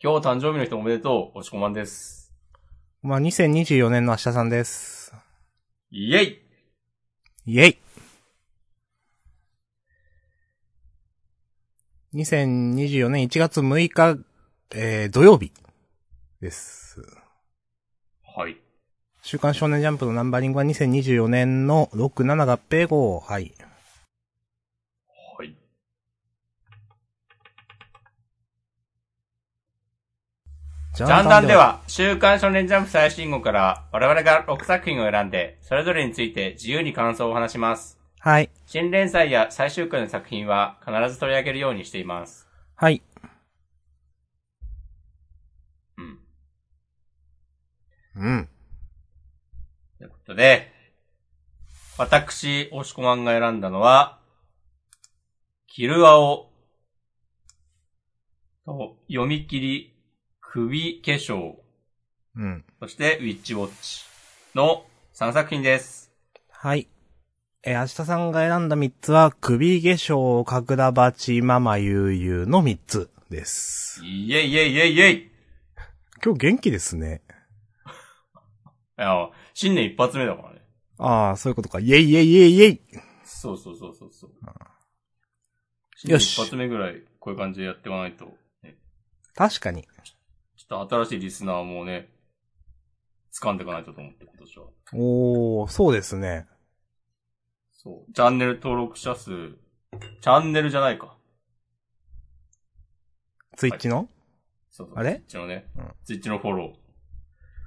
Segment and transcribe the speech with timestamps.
[0.00, 2.32] 今日誕生日の人おめでとう、おしこまんです。
[3.02, 5.12] まあ、2024年の明日さんです。
[5.90, 6.42] イェイ
[7.46, 7.78] イェイ
[12.14, 14.18] !2024 年1月6日、
[14.72, 15.50] えー、土曜日
[16.40, 17.04] です。
[18.22, 18.56] はい。
[19.22, 23.18] 週刊少年ジャンプのナンバリングは2024年の6、7合併号。
[23.18, 23.52] はい。
[25.36, 25.56] はい。
[30.98, 38.00] ジジャンダンで、は、週刊少年ジャンプ最新号から我々が6作品を選んで、それぞれについて自由に感想を話します。
[38.18, 38.50] はい。
[38.66, 42.48] 新連載や最終回の作品は必ず取り上げるようにしています。
[42.74, 43.00] はい。
[45.96, 46.18] うん。
[48.16, 48.48] うん。
[49.98, 50.72] ということで、
[51.96, 54.18] 私、押しこまんが選んだのは、
[55.68, 56.50] キルアオ
[58.66, 59.97] と読み切り
[60.50, 61.56] 首化粧、
[62.34, 62.64] うん。
[62.80, 64.06] そしてウィッチウォッチ
[64.54, 66.10] の3作品です。
[66.48, 66.88] はい。
[67.62, 74.00] えー、明日さんが選んだ3つは、首化粧、角田鉢、ママ悠々の3つです。
[74.02, 75.30] イェイイェイイェイイェイい
[76.24, 77.20] 今日元気ですね。
[78.96, 80.62] や、新年一発目だからね。
[80.96, 81.78] ああ、そういうことか。
[81.78, 82.80] イェイイェイイェイイェイ
[83.22, 84.30] そうそうそうそうそう。
[85.94, 88.78] 新よし年一発目ぐらいこういう感じでやっていかないと、ね、
[89.34, 89.86] 確かに。
[90.68, 92.10] ちょっと新しいリスナーもね、
[93.32, 94.66] 掴んでいかないとと思って今年は。
[94.94, 96.46] おー、そうですね。
[97.72, 98.12] そう。
[98.12, 101.16] チャンネル登録者数、チャンネルじゃないか。
[103.56, 104.08] ツイッチの、
[104.70, 104.98] そうそう。
[104.98, 105.14] あれ？
[105.14, 106.76] ツイッチのね、うんツイッチのフォロ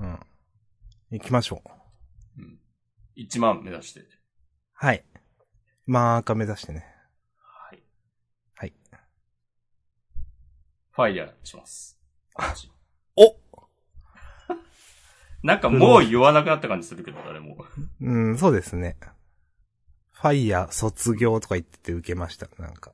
[0.02, 0.20] うん。
[1.10, 2.40] 行きましょう。
[2.40, 2.44] ー。
[2.44, 2.60] うん。
[3.18, 4.02] 1万目指して。
[4.74, 5.04] はい。
[5.88, 6.86] マーカ目指してね。
[7.38, 7.84] はい。
[8.56, 8.74] はい。
[10.92, 12.00] ファイヤーします。
[15.44, 17.58] おなんかもう言わなくなった感じするけど、誰も。
[18.02, 18.98] うん、そうですね。
[20.12, 22.48] ファイヤー卒業とか言ってて受けました。
[22.60, 22.92] なんか。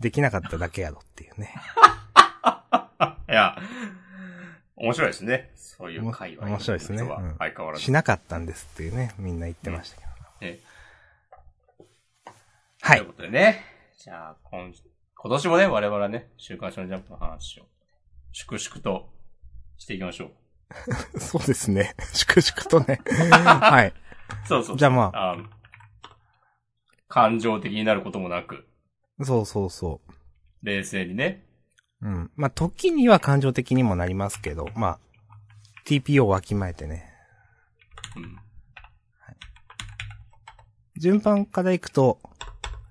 [0.00, 1.54] できなかっただけやろっていうね。
[3.28, 3.56] いや、
[4.76, 5.52] 面白いですね。
[5.54, 6.46] そういう会話。
[6.46, 7.84] 面白いですね相変わらず。
[7.84, 10.10] しなかったんですっていうね、みんな言ってましたけど。
[10.52, 10.58] ね
[12.80, 13.10] はいという。
[13.10, 13.64] ことでね。
[13.96, 14.72] じゃあ、今、
[15.14, 17.66] 今年もね、我々はね、週刊誌のジャンプの話を、
[18.32, 19.08] 粛々と
[19.78, 20.30] していきましょう。
[21.18, 21.94] そうですね。
[22.12, 23.00] 粛々とね。
[23.30, 23.92] はい。
[24.46, 24.76] そうそう。
[24.76, 25.36] じゃあまあ、あ
[27.08, 28.66] 感情的になることもなく、
[29.22, 30.00] そうそうそ
[30.62, 31.44] 冷静にね。
[32.02, 32.08] う。
[32.08, 32.30] うん。
[32.36, 34.98] まあ、時には感情的にもなりますけど、まあ、
[35.86, 37.04] TPO をわきまえてね。
[38.16, 38.36] うん。
[40.96, 42.18] 順番からいくと、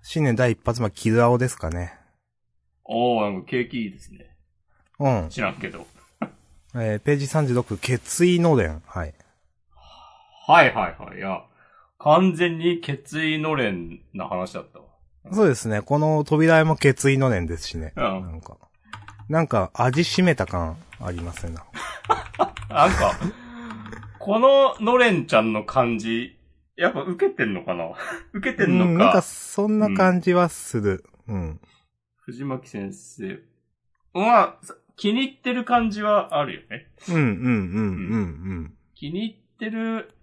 [0.02, 1.98] 新年第一発目はキルアオですかね。
[2.84, 4.36] おー、なんか景気いいですね。
[5.00, 5.30] うん。
[5.30, 5.88] 知らんけど。
[6.76, 8.82] えー、ページ36、決意のれん。
[8.86, 9.14] はい。
[10.48, 11.18] はいはいはい。
[11.18, 11.44] いや、
[12.00, 14.86] 完全に決意のれんな話だったわ。
[15.32, 15.82] そうですね。
[15.82, 17.94] この扉絵も決意のれんですしね。
[17.96, 18.58] うんなんか、
[19.30, 21.56] なんか味しめた感ありますね。
[22.70, 23.14] なんか、
[24.20, 26.38] こののれんちゃんの感じ、
[26.76, 27.92] やっぱ受けてんのかな？
[28.34, 28.92] 受けてんのか？
[28.92, 31.06] うん、なんかそんな感じはする。
[31.28, 31.62] うん。
[32.18, 33.40] 藤巻先生。
[34.14, 34.56] まあ、
[34.96, 36.88] 気に入ってる感じはあるよね。
[37.10, 40.14] うん、うん、うん、うん、気に入ってる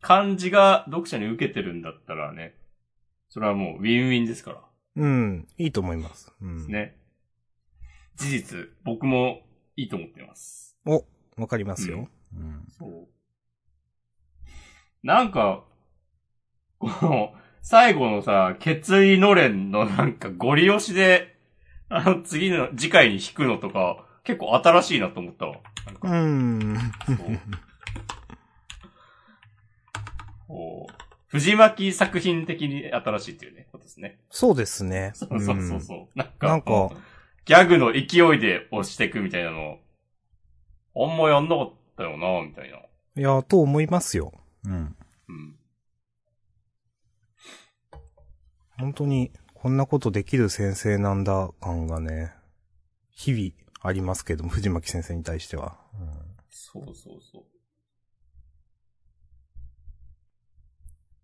[0.00, 2.54] 感じが読者に受けてるんだったらね、
[3.28, 4.60] それはもうウィンウィンですから。
[4.96, 5.04] うん。
[5.04, 6.32] うん、いいと思います。
[6.42, 6.66] うん。
[6.66, 6.96] ね。
[8.16, 9.40] 事実、僕も
[9.76, 10.76] いいと思ってます。
[10.84, 11.04] お、
[11.36, 12.08] わかりますよ。
[12.34, 12.64] うん。
[12.78, 13.08] そう。
[15.02, 15.64] なんか、
[16.78, 21.31] この、最後のさ、決意のれんのなんかゴリ押しで、
[21.94, 25.58] あの次の、次回に引くのとか、結構新しいなと思ったわ。
[25.84, 26.76] なんかうん。
[31.26, 34.20] 藤巻作品的に新しいっていうね、ことですね。
[34.30, 35.12] そうですね。
[35.14, 36.18] そうそうそうそう。
[36.18, 36.90] なんか、なんか
[37.44, 39.78] ギャグの勢いで押していくみたいなの、
[40.94, 42.78] あんまやんなかったよな、みたいな。
[43.16, 43.20] うん。
[43.20, 44.32] いや、と思いますよ。
[44.64, 44.96] うん。
[45.28, 45.56] うん。
[48.78, 49.32] 本当に、
[49.62, 52.32] こんなことできる先生なんだ感がね、
[53.12, 55.78] 日々ありますけども、藤巻先生に対しては。
[56.50, 57.44] そうそうそう。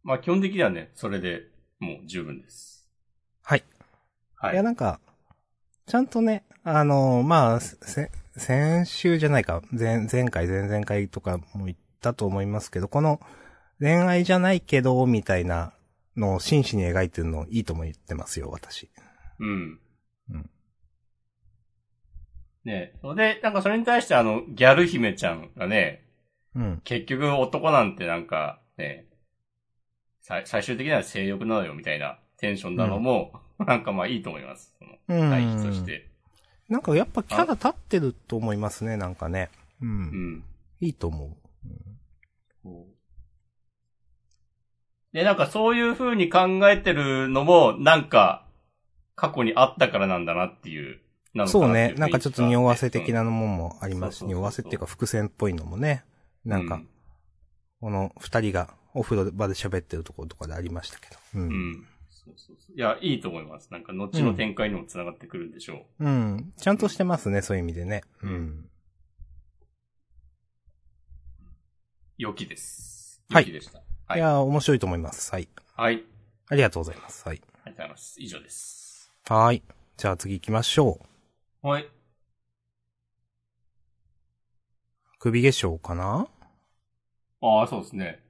[0.05, 1.49] まあ基本的にはね、それで
[1.81, 2.88] もう十分です。
[3.43, 3.64] はい。
[4.37, 5.00] はいいや、なんか、
[5.87, 13.20] ちゃんとね、あのまあ、せ、先週じゃないか、前、前回、前々回とかも言ったと思いますけど、この、
[13.81, 15.73] 恋愛じゃないけど、みたいな
[16.18, 18.90] のを真摯に描いてるのいいとも言ってますよ、私。
[19.38, 19.80] うん。
[20.30, 20.50] うん
[22.64, 22.92] ね。
[23.00, 26.04] それで、なんかそれに対してあの、ギャル姫ちゃんがね、
[26.54, 26.80] うん。
[26.84, 29.06] 結局男なんてなんか、ね、
[30.22, 34.74] 最最終的には性欲なのよみたいなテンションなのも、なんかまあいいと思います。
[34.78, 35.30] そのうん。
[35.30, 36.08] 対比として。
[36.68, 39.50] なんかやっぱキャラ立ってると思いますね、なんかね。
[39.80, 39.86] う。
[39.86, 40.44] うんん。
[40.80, 41.48] いいと思う。
[45.18, 48.46] で、なんかそういう風に考えてるのも、なんか、
[49.16, 51.00] 過去にあったからなんだなっていう、
[51.34, 51.72] なのかそう。
[51.72, 53.24] ねなんかちょっと匂わせ的な。
[53.24, 56.04] なもありますし、匂わせっていうか伏線っぽいのもね。
[56.44, 56.88] なんか、うん
[57.80, 61.16] この二人がお風呂場で喋ってるところとかでありましたけど。
[61.34, 61.38] う。
[61.38, 61.86] うんん。
[62.10, 62.76] そうそうそう。
[62.76, 63.72] いや、いいと思います。
[63.72, 66.04] なんか、後の展開にも繋がってくるんでしょう。
[66.04, 66.52] うん。
[66.56, 68.02] ちゃんとしてますね、そういう意味でね。
[68.22, 68.68] ううんん。
[72.18, 73.22] 良きです。
[73.30, 73.78] はい良きでした。
[73.78, 74.20] はいい。
[74.20, 75.31] やー、面白いと思います。
[75.32, 75.49] はい。
[75.76, 76.02] はい。
[76.49, 77.28] ありがとうございます。
[77.28, 77.43] はい。
[77.64, 78.20] ありがとうございます。
[78.20, 79.12] 以上です。
[79.28, 79.62] はーい。
[79.96, 81.00] じゃあ次行きましょ
[81.62, 81.69] う。
[81.69, 81.88] はい。
[85.19, 86.28] 首化粧かな？
[87.40, 88.22] ああ、そうですね。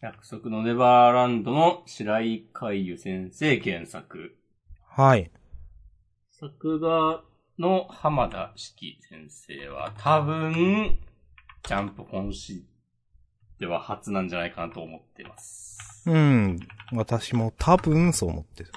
[0.00, 4.38] 約束のネバーランドの白井海優先生原作。
[4.86, 5.30] はい。
[6.30, 7.24] 作画
[7.58, 10.98] の浜田式先生は多分、
[11.64, 12.64] ジャンプ本誌
[13.58, 15.78] では初なんじゃないかなと思ってます。
[16.06, 16.58] うん。
[16.92, 18.70] 私も多分そう思ってる。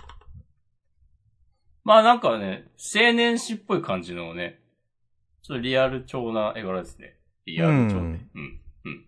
[1.83, 4.59] まあなんかね、青年誌っぽい感じのね、
[5.43, 7.17] ちょっとリアル調な絵柄ですね。
[7.45, 7.99] リアル調で。
[7.99, 8.19] ううんん。
[8.85, 9.05] うん。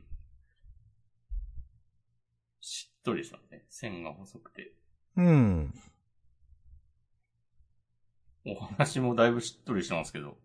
[2.62, 3.66] しっとりしたね。
[3.69, 4.72] 線が細くて。
[5.18, 5.74] うん。
[8.45, 10.38] お話もだいぶしっとりしてますけど。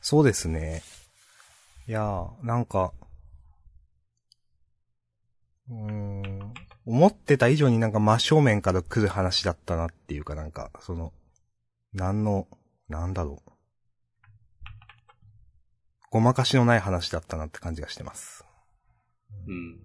[0.00, 0.82] そうですね。
[1.86, 2.92] いやー、なんか、
[5.68, 6.54] うーん、
[6.86, 11.12] 思ってた以上になんか真正面から来る話だったなっていうかなんか、その、
[11.92, 12.48] なんの、
[12.88, 13.50] なんだろう。
[16.10, 18.44] ごまかしのない話だったなって感じがしてます。
[19.46, 19.78] うん。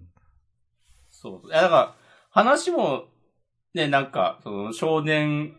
[1.09, 1.47] そう。
[1.47, 1.95] いや、だから、
[2.31, 3.06] 話も、
[3.74, 5.56] ね、なんか、その、少年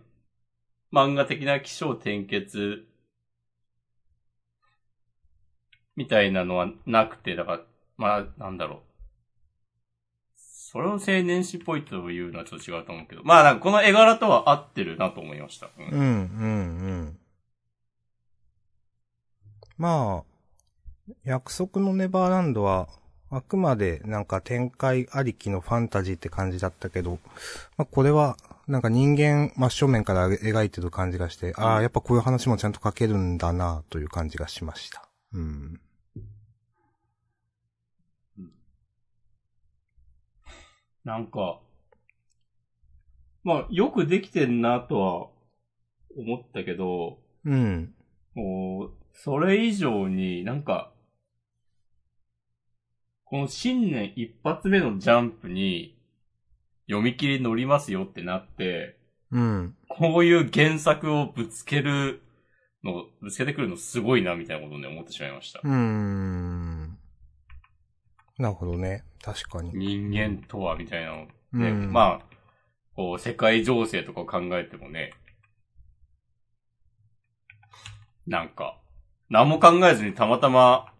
[0.92, 2.86] 漫画的な気象転結
[5.96, 7.60] みたいなのはなくて、だから、
[7.96, 8.80] まあ、なんだろう。
[10.36, 15.70] それを青年誌っぽいというのはちょっと違うと思うけど、まあ、なんかこの絵柄とは合ってるなと思いました。
[15.78, 16.12] うんうん、うん、う
[17.06, 17.18] ん。
[19.78, 22.88] まあ、約束のネバーランドは、
[23.30, 27.18] あくまでなんか展開ありきのファンタジーって感じだったけど、
[27.76, 28.36] まあこれは
[28.66, 35.08] なんか人間真正面から描いてる感じがして、ああ、やっぱこういう話もちゃんと書けるんだなという感じがしました。
[35.32, 35.80] うん。
[41.04, 41.60] なんか、
[43.44, 45.28] まあ、よくできてんなとは
[46.18, 47.94] 思ったけど、うん。
[48.34, 50.92] もう、それ以上になんか、
[53.24, 55.95] この新年一発目のジャンプに
[56.88, 58.96] 読み切り乗りますよってなって、
[59.32, 59.76] うん。
[59.88, 62.22] こういう原作をぶつける
[62.84, 65.60] の、ぶつけてくるのすごいなみたいなことをね、思ってしまいました。
[65.62, 66.98] うーん。
[68.38, 69.04] なるほどね。
[69.22, 69.72] 確かに。
[69.74, 71.26] 人間とはみたいなの。
[71.54, 71.92] うね、ん。
[71.92, 72.36] まあ、
[72.94, 75.12] こう、世界情勢とかを考えてもね、
[78.26, 78.78] なんか、
[79.30, 80.92] 何も考えずにたまたま、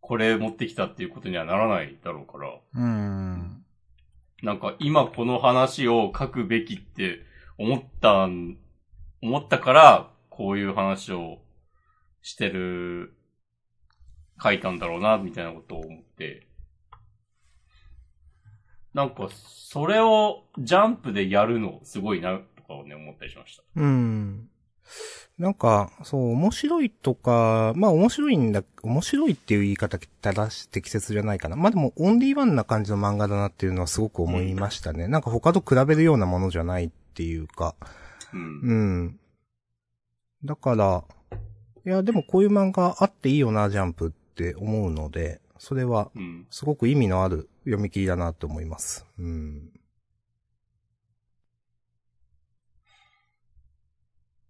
[0.00, 3.64] これ持ってきたっていうことにはならないだろうから、うん。
[4.42, 7.20] なんか今この話を書くべきって
[7.58, 8.28] 思った、
[9.22, 11.38] 思ったから、こういう話を
[12.22, 13.16] してる、
[14.42, 16.46] 書いたんだろうな、みたいなことを思って。
[18.92, 23.62] なんか、それをジャンプでやるのすごいな、とかをね、思ったりしました。
[23.76, 24.50] うん。
[25.38, 31.56] なんか、そう、面白いとか、まあ面白いんだ、面白いっていう言い方正し適切じゃないかな。
[31.56, 35.08] まあでも、オンリーワンな感じの漫画だなっていうのはすごく思いましたね。
[35.08, 37.74] なんか他と比べるようなものじゃないっていうか。
[38.32, 38.40] うん。
[38.40, 39.20] うん。
[40.44, 41.04] だから、
[41.84, 46.46] いや、でもこういう漫画あっていいよな、ジャンプって思うので、それは、うん。
[46.50, 49.04] すごく意味のある読み切りだなと思います。
[49.18, 49.70] うん。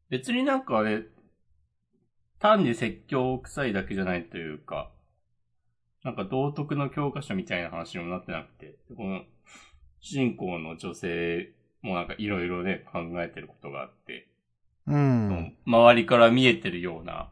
[0.09, 1.03] 別になんかね、
[2.39, 4.91] 単に説教臭いだけじゃないというか、
[6.05, 9.23] なんか道徳の教科書みたいな話にもなってなくて、この
[10.01, 11.51] 主人公の女性
[11.83, 14.29] もなんかいろいろね、考えてることがあって、
[14.87, 15.57] うん。
[15.67, 17.29] 周りから見えてるような、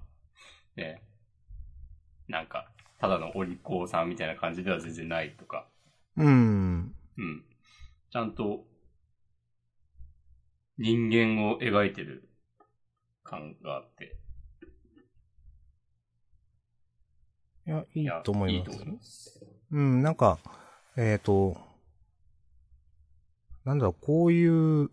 [0.76, 1.02] ね、
[2.26, 5.68] なんか、ただのお利口さんみたいな感じでは全然ないとか、
[6.16, 6.94] うん。
[7.18, 7.44] うん。
[8.10, 8.64] ちゃんと、
[10.78, 12.28] 人間を描いてる
[13.24, 14.16] 感があって。
[17.66, 18.78] いや、いいやと思います。
[18.78, 19.40] いいます。
[19.72, 20.38] うん、なんか、
[20.96, 21.56] えっ、と、
[23.64, 24.90] なんだろう、こういう、う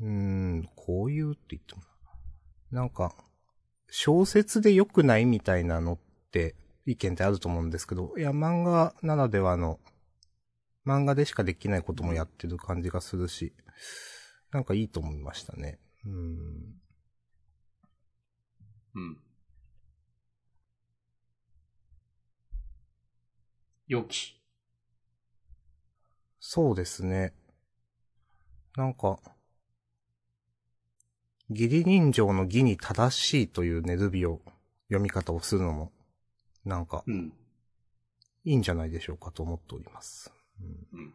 [0.00, 1.82] ーん、こういうって言っても
[2.70, 3.14] な、なんか、
[3.90, 5.98] 小説で良くないみたいなのっ
[6.30, 6.54] て、
[6.86, 9.80] 意見ってあると思うんですけど、いや、漫画ならではの、
[10.86, 13.52] 漫画でしかできないこともやってる感じがするし、
[14.52, 15.80] なんかいいと思いましたね。
[16.06, 16.83] うん。
[18.94, 19.18] うん。
[23.86, 24.40] 良き。
[26.40, 27.32] そうですね。
[28.76, 29.18] なんか、
[31.50, 34.40] 義理人情の義に正しいというネズビを
[34.88, 35.92] 読み方をするのも、
[36.64, 37.32] なんか、うん。
[38.44, 40.32] いいんじゃないでしょうかと思っております。
[40.92, 41.14] うん。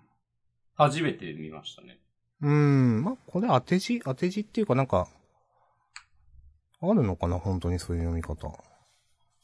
[0.75, 1.99] 初めて見ましたね。
[2.41, 5.07] うん、うんまあ、これ当て字当て字っていうかなんか、
[6.81, 8.51] あるのかな本当にそういう読み方。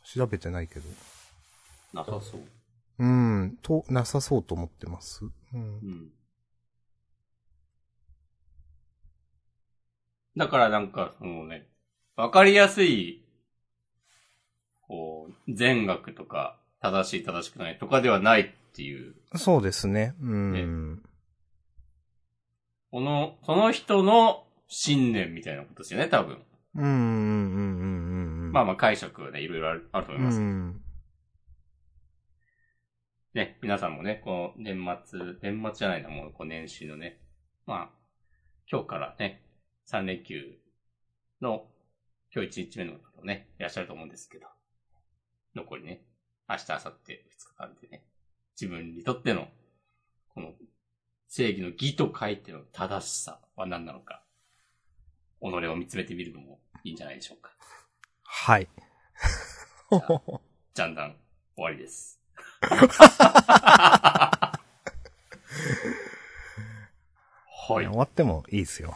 [0.06, 0.86] 調べてないけど。
[1.94, 2.42] なさそう。
[2.98, 5.26] うん、と、なさそうと思ってます。
[5.54, 5.62] うん。
[5.62, 6.10] うん。
[10.38, 11.68] だからなんか、そのね、
[12.16, 13.26] わかりやすい、
[14.82, 20.14] こう、善悪とか、正しい正しくないとかではないっていう、そうですね。
[20.22, 21.04] うん。
[22.92, 26.42] この、その人の信念みたいなことですよね、多分。
[26.76, 28.52] うん、うん、うん、うん、うん。
[28.52, 30.40] まあまあ解釈はね、いろいろあると思います。
[30.40, 30.82] うん。
[33.34, 37.20] ね、皆さんもね、この年末、年末じゃないな、もうこう年始のね、
[37.66, 37.90] まあ、
[38.72, 39.42] 今日からね、
[39.88, 40.58] 3連休
[41.42, 41.66] の、
[42.34, 44.48] 今日1日目の方ね、いらっしゃると思うんですけど、
[45.54, 46.06] 残りね、
[46.48, 47.16] 明日、明後日、2
[47.50, 48.06] 日間でね、
[48.60, 49.48] 自分にとっての、
[50.34, 50.54] この、
[51.28, 54.24] 正義の義と書いての正しさは何なのか、
[55.42, 57.50] 己を見つめてみるのもいいんじゃないでしょうか。
[58.24, 58.68] はい。
[60.76, 61.16] ジャンダン、
[61.56, 62.20] 終わりです。
[62.62, 64.60] は
[67.82, 67.88] い。
[67.88, 68.96] 終わってもいいですよ。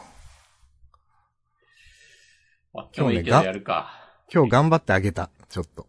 [2.76, 3.90] あ今日の勢いでやるか。
[4.32, 5.32] 今日頑張ってあげた。
[5.50, 5.88] ちょっと。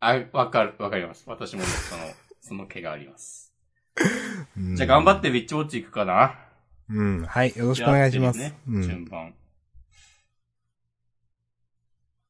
[0.00, 1.24] あ、わかる、わかります。
[1.26, 2.02] 私もね、その、
[2.40, 3.52] その毛があります。
[4.56, 6.38] うんじゃあ頑張ってウィッチウォッチ行くかな。
[6.88, 7.26] うん。
[7.26, 7.54] はい。
[7.54, 8.40] よろしくお願いします。
[8.40, 9.04] やってうみるね、順ん。
[9.04, 9.34] 番。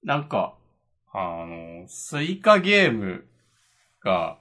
[0.06, 0.54] なんか、
[1.12, 3.26] あの、スイカゲーム
[4.00, 4.38] が、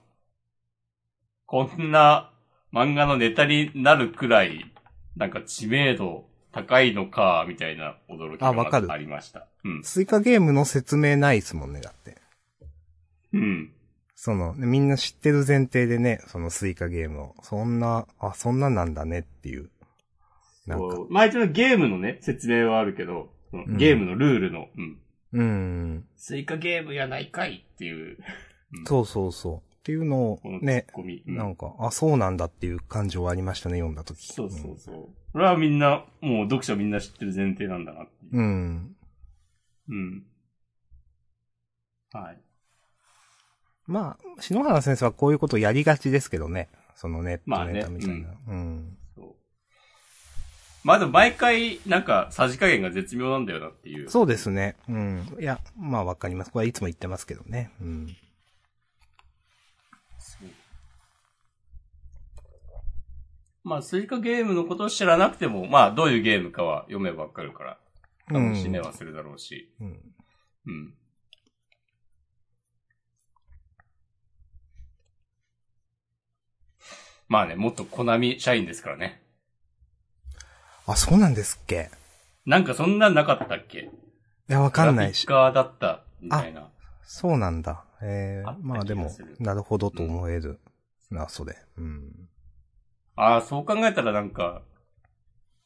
[1.47, 2.31] こんな
[2.71, 4.71] 漫画のネタになるくらい、
[5.17, 9.47] なんか知名度高いのか、みたいな驚きがあわかるありました。
[9.63, 9.83] うん。
[9.83, 12.17] スイカゲームの説明ないですもんね、だって。
[13.33, 13.71] うん。
[14.13, 17.35] その、みんな知ってる前提でね、そのスイカゲームを。
[17.41, 19.71] そんな、あ、そんなんなんだねっていう。
[20.67, 20.95] なんか。
[20.95, 24.83] そうまあ一応ゲームのね、説明はあるけど、ゲームのルールの、うん。
[24.83, 24.97] うん。
[26.15, 28.17] スイカゲームやないかいっていう、
[28.85, 29.57] そうそうそう。
[29.57, 30.87] っていうのをね。
[30.97, 34.33] うんなんか、あ、そうなんだっていう感情はありましたね、読んだ時。
[34.33, 34.95] そうそうそう。
[35.31, 38.37] これはみんな、もう読者みんな知ってる前提なんだなっていう。
[38.37, 38.95] うん。
[39.89, 40.25] うん。
[42.11, 42.41] はい。
[43.85, 46.69] まあ、篠原先生はこういうことをやりがちですけどね。
[46.95, 48.29] そのネットまあねネタみたいな。
[48.47, 48.97] うん。
[48.97, 49.04] そう。
[50.85, 54.07] まあでも毎回、なんか、さじ加減が絶妙なんだよなっていう。
[54.07, 54.75] そうですね。
[54.87, 55.35] うん。
[55.39, 56.51] いや、まあわかります。
[56.51, 57.71] これはいつも言ってますけどね。
[57.81, 58.15] うん。
[60.19, 60.47] そう
[63.63, 67.77] まあ、スイカゲームのことを知らなくても、まあ、どういうゲームかは読めばわかるから、
[68.27, 69.73] 楽しめはするだろうし。
[69.81, 69.99] うん。
[70.67, 70.93] うん。
[77.27, 79.24] まあね、もっとコナミ社員ですからね。
[80.87, 81.89] あ、そうなんですっけ？
[82.45, 83.79] なんかそんなんなかったっけ？
[83.79, 83.89] い
[84.47, 85.33] や、わかんないしグ。
[85.33, 86.69] ラフィッカーだった、みたいな。
[87.03, 87.83] そうなんだ。
[88.01, 90.59] えーあっ、たまあでも気がする、なるほどと思える
[91.09, 91.55] な、それ。
[91.77, 92.29] うん。
[93.15, 94.61] ああ、そう考えたらなんか、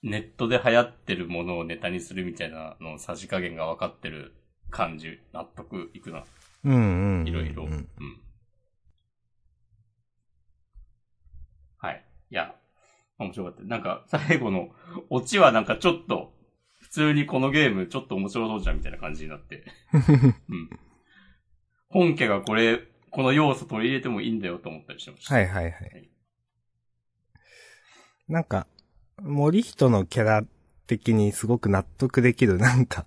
[0.01, 4.33] ネットで流行ってるものをネタにするみたいなのさじ加減が分かってる
[4.69, 6.23] 感じ、納得いくな。
[6.63, 7.27] うんうんうん。
[7.27, 7.63] いろいろ。
[7.63, 7.87] ううんん。
[11.77, 12.05] はい。
[12.29, 12.55] いや、
[13.19, 13.63] 面白かった。
[13.63, 14.69] なんか、最後の
[15.09, 16.33] オチはなんかちょっと、
[16.79, 19.63] 普通にこのゲームちょっと面白そうじゃんみたいな感じになって。
[19.93, 20.69] うん。
[21.89, 25.35] 本家がこれ、この要素取り入れてもいいんだよと思ったりしてました。
[25.35, 26.09] はいはいはい。
[28.27, 28.67] なんか、
[29.21, 30.43] 森人のキャラ
[30.87, 33.05] 的にすごく納得できる、なんか、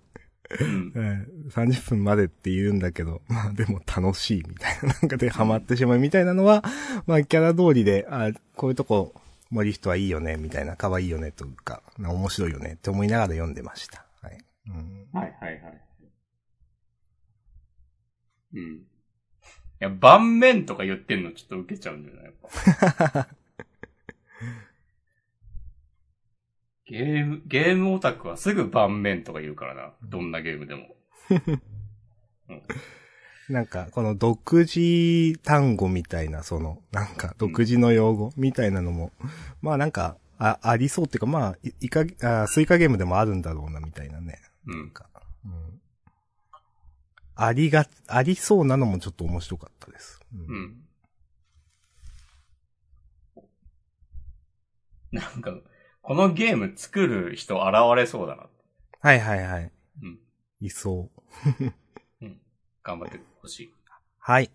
[0.60, 0.92] うん。
[0.94, 6.62] うん30分までって言うんだけど、 まあでも楽しいみたいな、なんかでハマってしまうみたいなのは、
[7.06, 9.14] まあキャラ通りで、あこういうとこ
[9.52, 14.06] 森人はいいよね、みたいな、可愛いよね、とか、面白いよねって思いながら読んでました。
[14.22, 14.38] はい。
[14.66, 15.80] うん、はいはいはい。
[18.54, 18.76] うん。
[18.76, 18.84] い
[19.78, 22.32] や、盤面とか言ってんのちょっと受けちゃうんだよな、やっ
[23.12, 23.28] ぱ。
[26.86, 29.92] ゲーム、ゲームオタクはすぐ盤面とか言うからな。
[30.02, 30.96] どんなゲームでも。
[33.52, 39.12] なんか、この独自単語みたいな、その、なんか、独自の用語みたいなのも、
[39.60, 44.40] まあなんか、あ、ありそうっていうか、まあ、いいか、あスイカゲームでもあるんだろうな、みたいなね。
[44.66, 44.78] うん。
[44.78, 45.06] なんか、
[45.44, 45.80] うん。
[47.36, 50.18] ありが、ありそうなのもちょっと面白かったです。
[50.34, 50.40] うう。
[50.40, 50.76] ん。
[55.12, 55.54] なんか、
[56.00, 58.46] このゲーム作る人現れそうだな。
[59.00, 59.70] はいはいはい。
[60.02, 60.18] うん。
[60.62, 61.22] いそう。
[62.82, 63.74] 頑張ってほしい。
[64.18, 64.50] はい。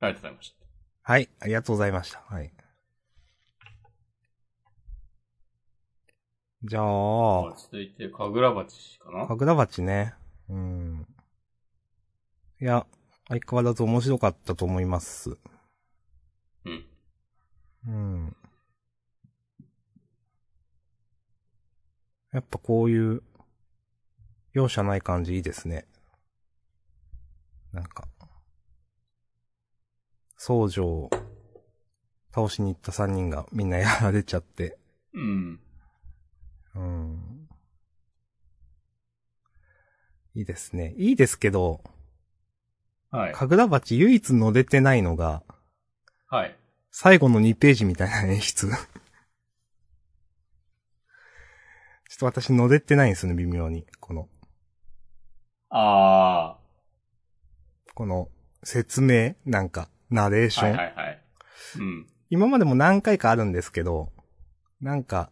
[0.00, 0.56] ありがとうございました。
[1.02, 2.20] はい、ありがとうございました。
[2.20, 2.52] はい。
[6.62, 9.26] じゃあ、続いて、かぐら鉢かな？
[9.26, 10.14] かぐら鉢ね。
[10.50, 11.06] うん。
[12.60, 12.86] いや、
[13.28, 15.38] 相変わらず面白かったと思います。
[16.64, 16.86] うん。
[17.86, 18.36] うん。
[22.32, 23.22] やっぱこういう、
[24.52, 25.86] 容赦ない感じいいですね。
[27.74, 28.04] なんか、
[30.36, 31.10] 僧正を
[32.32, 34.78] 倒しに行った三人がみんなやられちゃって。
[35.12, 35.58] うん。
[36.76, 37.48] うん。
[40.36, 40.94] いいですね。
[40.96, 41.82] いいですけど、
[43.10, 43.32] はい。
[43.32, 45.42] かぐら鉢唯一乗れてないのが、
[46.28, 46.56] はい。
[46.92, 48.68] 最後の2ページみたいな演出。
[48.68, 48.74] ちょ
[52.28, 53.84] っと私乗れてないんですよね、微妙に。
[53.98, 54.28] この、
[55.70, 56.56] あ
[57.94, 58.28] この
[58.62, 60.64] 説明なんか、ナレーシー。
[60.64, 60.76] ョン。
[60.76, 61.22] はいはいはい。
[61.78, 62.06] うん。
[62.30, 64.12] 今までも何回かあるんですけど、
[64.80, 65.30] なんか、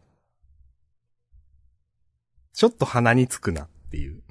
[2.52, 4.22] ちょっと鼻につくなっていう。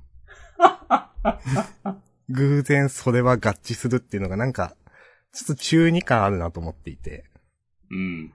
[2.30, 4.76] 偶然それは合致するっていうのがなんか、
[5.34, 7.26] ちょっと中二感あるなと思っていて。
[7.90, 8.34] うん。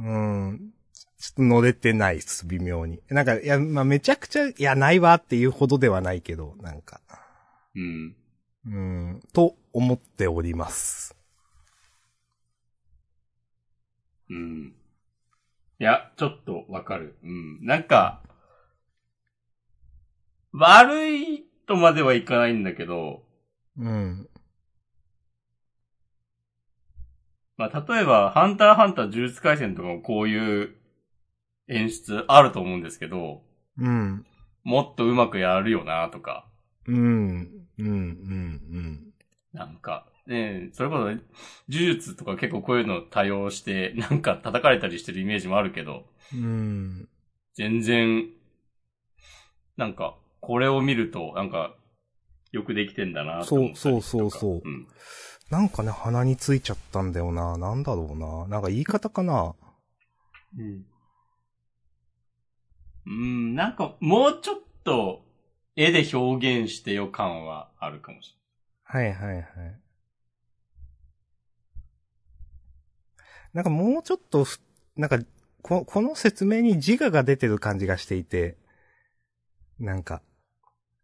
[0.00, 0.72] うん。
[1.18, 3.00] ちょっと乗れてないっす、微妙に。
[3.08, 7.00] なんか、いや、まあ、めちゃくちゃ、いや、ないわっていうほどではないけど、なんか、
[7.74, 8.16] うん。
[8.66, 11.16] うん、と思っております。
[14.30, 14.74] うん。
[15.80, 17.16] いや、ちょっとわかる。
[17.22, 17.64] うん。
[17.64, 18.22] なんか、
[20.52, 23.22] 悪いとまではいかないんだけど、
[23.78, 24.28] うん。
[27.56, 30.74] まあ、例えば、ハンターハンター呪術回戦とかもこういう
[31.68, 33.42] 演出あると思うんですけど、
[33.78, 34.26] うん。
[34.64, 36.46] もっとうまくやるよなとか、
[36.88, 37.66] うん。
[37.78, 37.86] うん。
[37.86, 39.12] うん。
[39.52, 41.20] なんか、ねそれこそ、呪
[41.68, 46.40] 術とか結構こういうの多用して、なんか叩かれたりしてるイメージもあるけど、うん。
[46.40, 47.08] うん。
[47.54, 48.28] 全然、
[49.76, 51.74] なんか、これを見ると、なんか、
[52.52, 54.88] よくできてんだなそうそうそうそううん。
[55.50, 57.56] なんかね、鼻についちゃったんだよな。
[57.58, 58.46] なんだろうな。
[58.48, 59.54] なんか言い方かな。
[60.56, 60.86] うん。
[63.06, 65.27] うん、なんか、もうちょっと、
[65.80, 68.36] 絵で表現してよ感はあるかもし
[68.82, 69.44] はいはいはい。
[73.52, 74.58] なんかもうちょっとふ、
[74.96, 75.20] なんか、
[75.62, 78.56] ここの説明に自我が出てる感じがしていて、
[79.78, 80.20] なんか、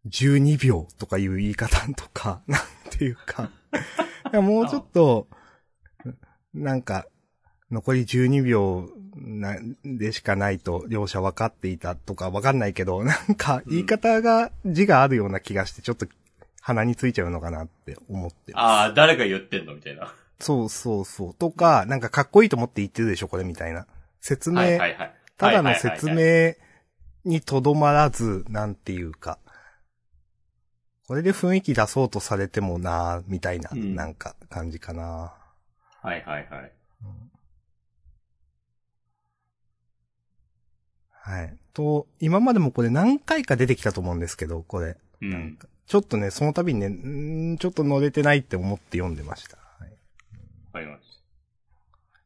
[0.09, 2.61] 12秒とかいう言い方とか、 なん
[2.91, 3.53] ていうか
[4.43, 5.29] もうちょっと、
[6.53, 7.07] なんか、
[7.71, 8.91] 残り12秒
[9.25, 16.07] なでしかないと両者分かっていたとか分かんないけど、 なんか言い方が字があるような気がして、ちょっと
[16.61, 18.53] 鼻についちゃうのかなって思って。
[18.53, 18.63] ます。
[18.63, 20.15] ああ、誰が言ってんのみたいな。
[20.41, 21.35] そうそうそう。
[21.35, 23.87] とか、なんかかっこいいと思って言ってるでしょ、これみたいな。
[24.21, 25.15] 説明、はいはいはい。
[25.37, 26.55] ただの説明
[27.25, 29.39] にとどまらず、なんていうか。
[31.07, 35.35] これで雰囲気出そうとされてもなみたいな、うんなんか感じかな
[36.01, 36.73] はいはいはい。
[41.25, 41.57] はい。
[41.73, 44.99] と、今までもこれ何回か出てきたと思うんですけど、これ。
[45.23, 45.31] うん。
[45.31, 49.57] なんかちょっとね、その度にね、んちょっと乗れてないって思って読んでました。
[49.57, 49.97] はい、わ
[50.73, 51.23] かりまし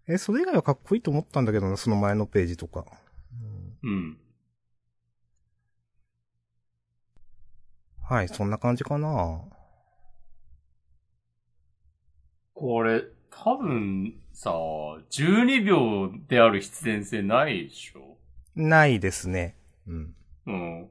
[0.09, 2.83] え、それ以外はかっこいいと思ったんだけどな、その前のページとか。
[2.85, 2.91] た。
[3.85, 4.19] うん。
[8.03, 9.43] はい、そんな感じかな
[12.55, 14.51] これ、多分さ、
[15.11, 18.18] 12秒である必然性ないでしょ？
[18.57, 19.57] ないですね。
[19.87, 20.15] うん。
[20.47, 20.89] うん。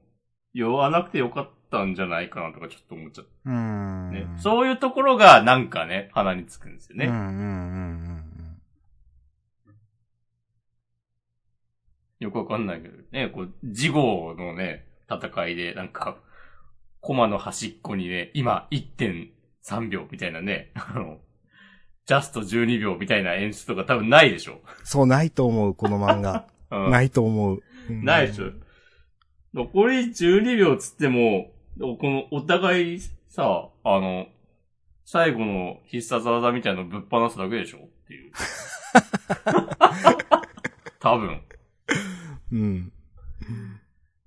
[0.54, 4.12] 言わなくてよかったんじゃないかなとかちょっと思っちゃっうーん。
[4.12, 4.28] たね。
[4.40, 7.06] そういうところがなんかね、鼻につくんですよね。
[7.06, 7.34] うんうんうんう
[8.14, 8.28] ん
[12.20, 16.18] よくわかんないけど、ね、こう、事後のね、戦いで、なんか、
[17.00, 21.20] コマの端っこにね、今1.3秒みたいなね、あの、
[22.06, 24.62] ジャスト12秒みたいな演出とか多分ないでしょ。
[24.84, 26.48] そう、ないと思う、この漫画。
[26.72, 27.64] うん、ないと思う。
[27.90, 28.52] うんないでしょ。
[29.54, 33.00] 残り12秒つっても、このお互い
[33.30, 34.28] さ、あの、
[35.06, 37.78] 最後の必殺技みたいなのぶっ放すだけでしょ？
[37.78, 38.32] っていう。
[41.00, 41.42] 多分。
[42.52, 42.92] うん。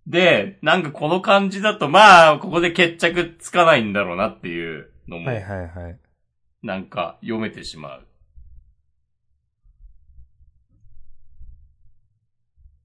[0.07, 5.99] で、なんかこの感じだと、まあ、ここで決着つかないんだろうなっていうのも、はいはいはい。
[6.63, 8.07] なんか読めてしまう。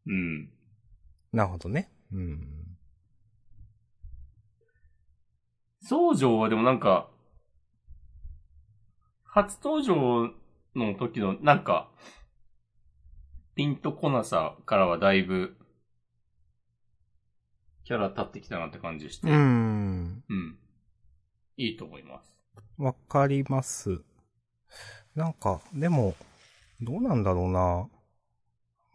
[0.08, 0.50] うん。
[1.32, 1.90] なるほどね。
[2.12, 2.78] うん。
[5.82, 7.10] 宗場はでもなんか、
[9.24, 10.32] 初登場
[10.76, 11.92] の時のなんか、
[13.56, 15.56] ピンとこなさからはだいぶ、
[17.84, 20.24] キャラ立ってきたなって感じして、うん。
[20.28, 20.58] うん。
[21.58, 22.36] いいと思います。
[22.78, 24.02] わかります。
[25.16, 26.16] なんか、でも、
[26.82, 27.88] どうなんだろうな。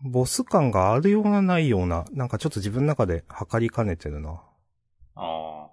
[0.02, 4.42] ボス感があるようなないような、なんかちょっと自分の中で測りかねてるな。
[5.14, 5.70] ああ。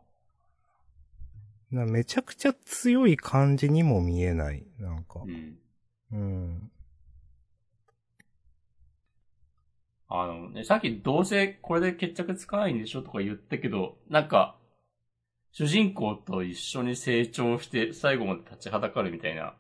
[1.72, 4.66] なめちゃくちゃ強い感じにも見えない。
[4.80, 5.28] なんかう。
[5.28, 5.58] ん。
[6.12, 6.72] うん。
[10.10, 14.58] あのね、さっきどうせこれで決着つかないんでしょとか言ったけど、なんか、
[15.52, 19.56] 主人公と一緒に成長して最後まで立ちはだかるみたいな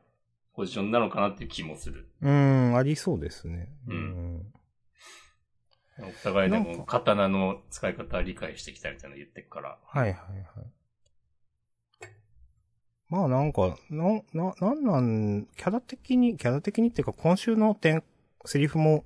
[0.53, 2.09] ポジションなのかなっていう気もする。
[2.21, 3.69] うん、ありそうですね。
[3.87, 4.53] うん
[5.99, 9.77] お互いでも刀の使い方理解してきたみたいなの言ってくから。
[9.83, 10.17] はいはいはい。
[13.09, 18.03] まあなんか、な、な、なんなん、キャラ的に、キャラ的にっていうか今週の点、
[18.45, 19.05] セリフも、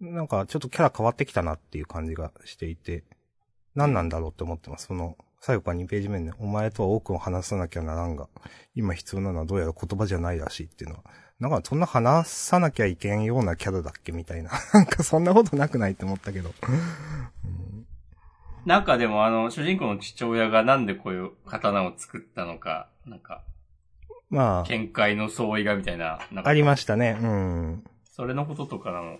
[0.00, 3.04] なんかちょっとキャラ変わってきたなっていう感じがしていて、
[3.74, 4.86] 何なんだろうって思ってます。
[4.86, 8.28] その、最後から2ページ目で、ね、お前とは多くを話さなきゃならんが、
[8.74, 11.04] 今必要なのはどうやら言葉じゃないらしいっていうのは、
[11.40, 14.50] なんかそんな話さなきゃいけんようなキャラだっけみたいな。
[14.74, 16.50] なんかそんなことなくないって思ったけど。
[16.68, 17.86] うん
[18.68, 23.42] なんかでもあの、主人公の父親がなんでこういう刀を作ったのか、なんか、
[24.28, 27.16] まあ、見解の相違がみたいな、なんかありましたね。
[27.18, 27.84] うん。
[28.04, 29.18] それのこととかなの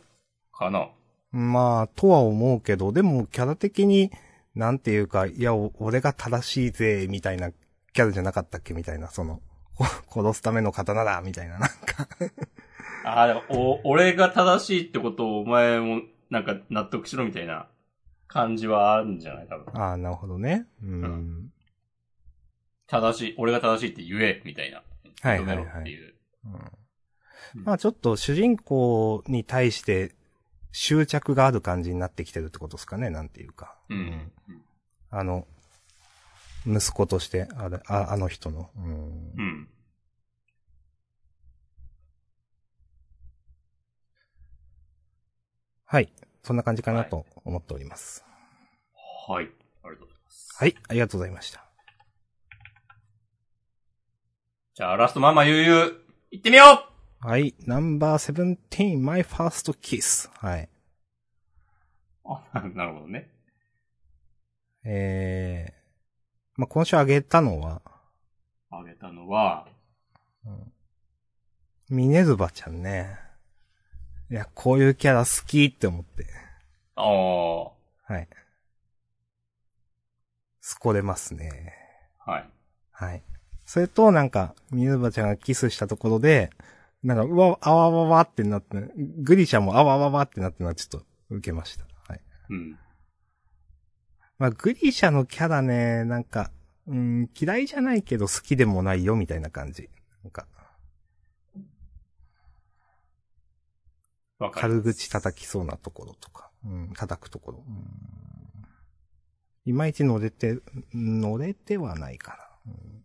[0.53, 0.91] かな？
[1.33, 4.11] まあ、とは思うけど、でもキャラ的に、
[4.55, 9.43] なんていうか、いや、お俺が正しいぜ、みたいなキャラじゃなかったっけみたいな、その、こ
[10.13, 12.09] 殺すための刀だ、みたいな、なんか。
[13.05, 17.69] ああ、だからお、俺が正しいってことをお前もなんか納得しろみたいな
[18.27, 19.49] 感じはあるんじゃない？
[19.49, 19.81] 多分。
[19.81, 20.67] ああ、なるほどね。
[20.83, 21.03] うん。
[21.03, 21.53] うん
[22.91, 24.83] 正しい、俺が正しいって言え、みたいな。
[25.21, 26.15] はいはいはいっていう。
[26.45, 26.73] うん
[27.65, 30.15] まあちょっと主人公に対して
[30.73, 33.79] 執着がある感じになってきてるってことですかね、なんていうか。
[33.89, 34.31] うん。
[35.11, 35.47] あの、
[36.67, 38.71] 息子として、あれ、ああの人の。
[38.77, 39.48] うんうん。
[45.91, 46.13] はい。
[46.43, 48.23] そんな感じかなと思っております。
[49.27, 49.51] はい。
[49.83, 50.57] ありがとうございます。
[50.59, 51.65] はい、ありがとうございました。
[54.75, 55.93] じゃあ、ラストママゆうゆう、
[56.31, 56.87] 行ってみよ
[57.25, 57.55] うはい。
[57.61, 60.31] ナンバーセブンティーン、マイファーストキス。
[60.35, 60.69] はい。
[62.27, 63.31] あ、 なるほどね。
[64.85, 65.73] えー、
[66.57, 67.81] まあ、今週あげたのは、
[68.69, 69.67] あげたのは、
[71.89, 73.28] ミネルバちゃんね。
[74.31, 76.27] いや、こういうキャラ好きって思って。
[76.97, 77.65] ああ、
[78.13, 78.29] はい。
[80.61, 81.73] すこれますね。
[82.19, 82.51] はい。
[82.93, 83.23] はい。
[83.65, 86.51] それと、なんか、ミネルバちゃんがキスしたところで、
[87.03, 91.85] なんか、うわ、あわわわってなって、グリシャもあわわわってなってのはちょっと受けました。
[92.07, 92.21] はい。
[92.51, 92.79] うん。
[94.39, 96.51] まあ、グリシャのキャラね、なんか、
[96.87, 99.89] うん、嫌いじゃないけど好きでもないよ、みたいな感じ。
[100.23, 100.47] なんか、
[104.39, 104.81] わかる。
[104.81, 107.65] 軽口叩きそうなところとか、うん、叩くところ。
[107.67, 107.85] うん、
[109.67, 110.61] いまいち乗れて、
[110.93, 112.73] 乗れてはないかな。
[112.73, 113.05] うん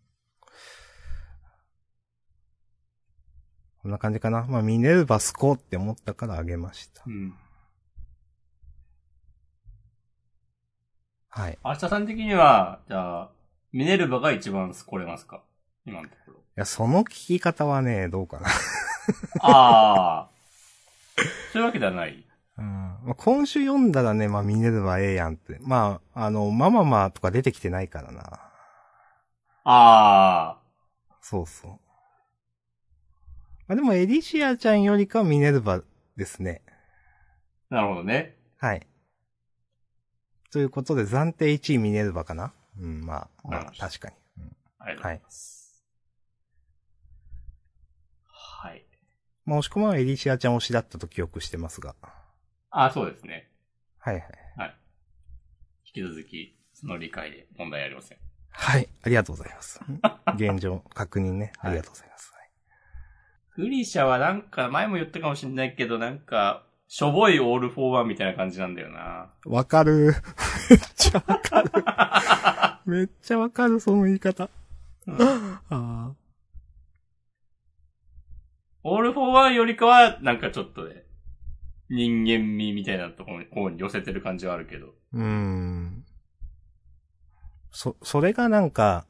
[3.81, 4.45] こんな感じかな。
[4.47, 7.09] まあ、ミネルバスコって思ったからあげましたう。
[7.09, 7.35] ん。
[11.27, 11.53] はい。
[11.55, 13.31] い明日さん的には、じゃあ、
[13.73, 15.43] ミネルヴァが一番スコれますか？
[15.85, 16.37] 今のところ。
[16.55, 18.47] や、その聞き方はね、どうかな。
[19.41, 20.32] ああ。
[21.51, 22.25] そういうわけではない。
[22.57, 22.65] うん
[23.03, 25.57] まあ、今週読んだらね、まあ、ミネルバええやんって。
[25.61, 28.21] まあ、あの、マママとか出てきてないからな。
[29.63, 30.57] ああ。
[31.21, 31.71] そうそう。
[33.67, 35.81] まあ、でも、エリシアちゃんよりかはミネルバ
[36.15, 36.61] ですね。
[37.69, 38.37] なるほどね。
[38.57, 38.85] はい。
[40.51, 44.15] ということで、暫定1位ミネルヴァかなうん、まあ、まあ確かに。
[44.37, 45.59] うんありがとうございます。
[45.59, 45.62] はい。
[49.45, 51.95] まあ、押し込まはエリシアちゃん推しだったと記憶してますが。
[52.69, 53.49] あ、そうですね。
[53.99, 54.23] はいはい。
[54.57, 54.75] はい。
[55.95, 58.17] 引き続き、その理解で問題ありません。
[58.49, 59.79] はい、ありがとうございます。
[60.35, 61.51] 現状、確認ね。
[61.59, 62.33] ありがとうございます。
[63.55, 69.31] グリシャはなんか、前も言ったかもしれないけど、なんか、しょぼいオールフォーワンみたいな感じなんだよな。
[69.45, 70.15] わかる。
[70.69, 72.91] めっちゃわかる。
[72.91, 74.49] めっちゃわかる、その言い方。
[75.69, 76.13] あ
[78.83, 81.03] オールフォーワンよりかは、なんかちょっとね、
[81.89, 84.87] 人間味みたいなところに寄せてる感じはあるけど。
[84.87, 86.05] ーうーん。
[87.71, 89.05] そ、それがなんか、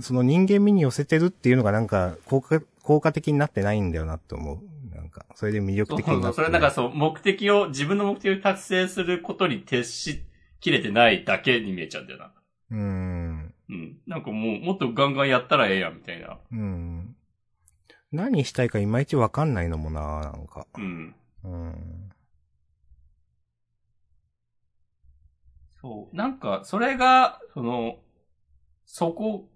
[0.00, 4.94] その人間味に寄せてるっていうのがなんか、効果、効果的になってないんだよなって思う。
[4.94, 6.50] なんか、それで魅力的になってない。
[6.50, 10.22] れなんかそう、目的を、自分の目的を達成することに徹し
[10.60, 12.32] きれてないだけに見えちゃうんだよな。
[12.70, 13.54] うーん。
[13.68, 13.98] うん。
[14.06, 16.38] なんかもう、もっとガンガンやったらええやん、みたいな。
[16.50, 17.16] うん。
[18.12, 20.66] 何したいかいまいちわかんないのもな、なんか。
[20.76, 21.14] うん。
[21.44, 22.12] うん。
[25.80, 26.16] そう。
[26.16, 27.98] なんか、それが、その、
[28.84, 29.48] そこ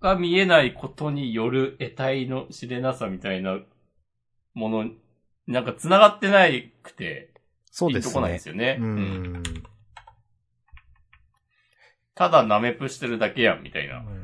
[0.00, 3.58] が見えないことによる得体の知れなさみたいな
[4.54, 4.90] もの、
[5.46, 7.30] なんか繋がってないくて、
[7.70, 8.76] そうですピンとこないねですよね。
[8.80, 8.88] ううん
[9.38, 9.42] ん。
[12.14, 13.98] ただ舐めプしてるだけやん、みたいな。
[13.98, 14.15] うん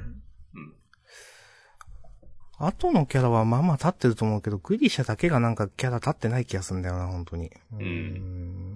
[2.64, 7.50] 後のキャラはまあまあ立ってると思うけど、グリシャだけがなんかキャラ立ってない気がするんだよな、本当に。
[7.82, 8.74] ん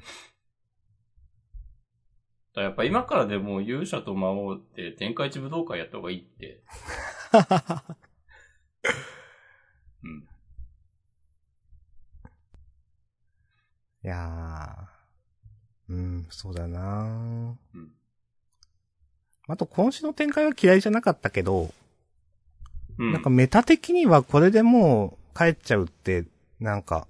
[2.54, 6.62] だやっぱ今からでも勇者と魔王って天下一武道会やった方がいいって。
[10.02, 10.28] うん。
[14.02, 14.96] いやー。
[15.88, 17.92] うん、そうだなうん
[19.48, 21.72] あと今週の展開は嫌いじゃなかったけど、
[22.98, 23.12] うん。
[23.12, 26.24] なんかメタ的にはこれでもう帰っちゃうって、
[26.60, 27.06] なんか、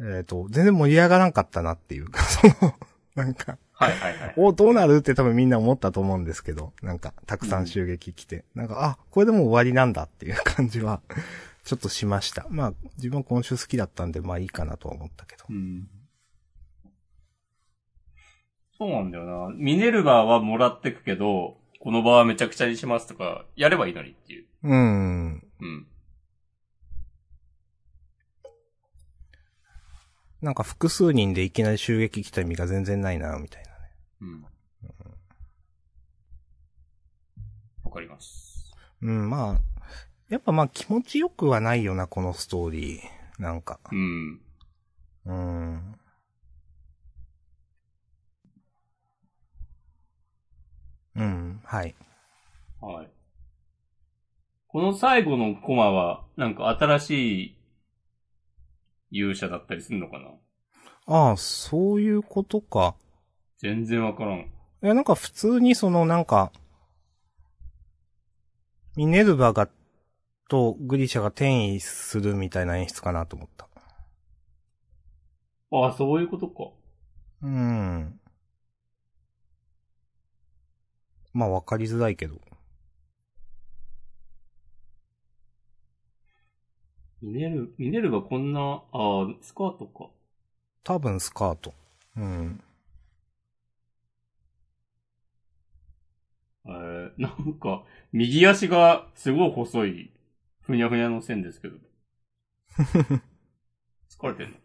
[0.00, 2.74] えっ、と、全然盛り上がらんかったなっていうか、 その、
[3.14, 4.34] なんか、はいはいはい。
[4.36, 11.00] お、どうなるって多分みんな思ったと思うんですけど、なんか、たくさん襲撃来て、なんか、あ、これでもう終わりなんだっていう感じは、
[11.64, 12.46] ちょっとしました。
[12.50, 15.44] まあ、自分は今週好きだったんで、まあいいかなとは思ったけど。
[15.48, 15.88] うん。
[18.76, 19.54] そうなんだよな。
[19.54, 24.46] ミネルヴァはもらってくけど、この場はめちゃくちゃにしますとか、やればいいのにっていう。
[24.64, 25.42] うん。
[25.60, 25.86] うん。
[30.40, 33.74] なんか複数人でいきなり襲撃来た意味が全然ないな、みたいなね。
[34.20, 34.42] うん。
[37.84, 38.74] わかります。
[39.02, 39.60] うん、まあ、
[40.28, 43.42] やっぱまあ気持ちよくはないよな、このストーリー。
[43.42, 43.80] なんか。
[43.90, 44.40] うん。
[45.26, 45.94] うん。
[51.14, 51.94] うん、はい。
[52.80, 53.11] はい。
[54.72, 57.58] この最後のコマは、なんか新しい
[59.10, 60.30] 勇者だったりするのかな？
[61.14, 62.94] ああ、そういうことか。
[63.58, 64.38] 全然わからん。
[64.38, 64.46] い
[64.80, 66.52] や、なんか普通にそのなんか、
[68.96, 69.68] ミネルヴァが、
[70.48, 73.68] とグリシャが転移するみたいな演出かなと思った。
[75.70, 76.70] ああ、そういうことか。
[77.42, 78.18] うん。
[81.34, 82.40] まあわかりづらいけど。
[87.22, 90.10] ミネル、ミネルがこんな、ああ、スカートか。
[90.82, 91.72] 多分スカート。
[92.16, 92.60] うん。
[96.66, 100.10] えー、なんか、右足がすごい細い、
[100.62, 101.76] ふにゃふにゃの線ですけど。
[104.10, 104.56] 疲れてんの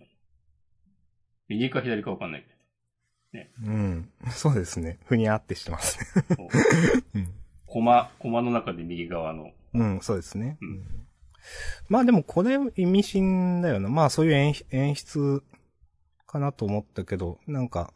[1.50, 2.48] 右か左かわかんないけ
[3.64, 4.10] うん。
[4.32, 4.98] そうですね。
[5.06, 6.38] ふにゃってしてますね。
[7.14, 7.34] うん。
[7.68, 9.52] コマ、コマの中で右側の。
[9.74, 10.58] うん、そうですね。
[10.60, 11.07] うん
[11.90, 13.90] ままあでもこれ意味深だよな。
[13.90, 15.44] まあそういう演演出
[16.28, 17.94] かなと思ったけど、なんか、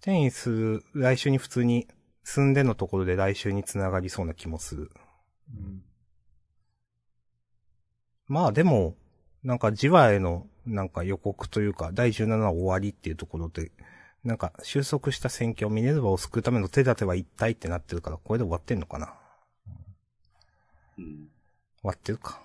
[0.00, 1.88] 転移する、来週に普通に
[2.22, 4.90] 住んでのところで来週に繋がりそうな気もする。
[8.26, 8.94] まあでも、
[9.42, 13.72] なんかじわへのなんか予告というか、第17話終わりっていうところで、
[14.24, 19.14] なんか収束した戦況、ミネルヴァを救うための手立ては一体ってなってるから、これで終わってんのかな
[20.98, 21.04] うん。
[21.04, 21.28] 終
[21.82, 22.42] わってるか。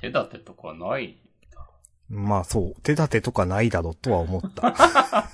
[0.00, 1.16] 手立てとかない。
[2.08, 4.74] まあそう、手立てとかないだろうとは思った。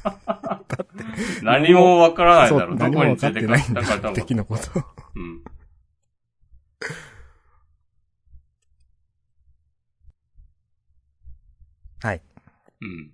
[1.42, 2.78] 何もわからないだろう。
[2.78, 4.62] ど何も分かこについっててないんだかか的なこと。
[5.14, 5.44] うん。
[12.00, 12.20] はい。
[12.80, 13.12] うん。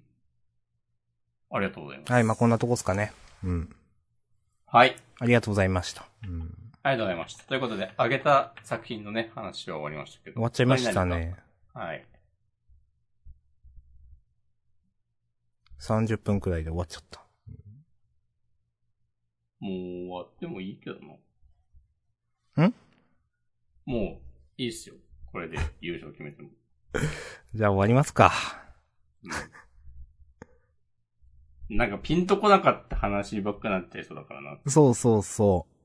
[1.51, 2.13] ありがとうございます。
[2.13, 3.13] はい、まあ、こんなとこっすかね。
[3.45, 3.75] うん。
[4.67, 4.97] はい。
[5.19, 6.07] ありがとうございました。
[6.25, 6.68] うん。
[6.89, 7.45] ありがとうございました。
[7.45, 10.35] ということで、あげた作品のね、話は終わりましたけど。
[10.37, 11.37] 終わっちゃいましたね。
[11.75, 12.07] はい。
[15.81, 17.21] 30分くらいで終わっちゃった。
[19.61, 20.97] もう終わってもいいけど
[22.57, 22.69] な。
[22.69, 22.75] ん？
[23.85, 24.21] も
[24.57, 24.95] う、いいっすよ。
[25.31, 26.49] これで優勝決めても。
[27.55, 28.33] じゃあ終わりますか。
[31.69, 34.59] なんかピンとこなかった話ばっかなっちゃいそうだからな。
[34.67, 35.79] そうそうそう。